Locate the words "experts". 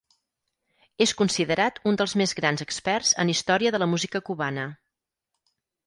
2.67-3.13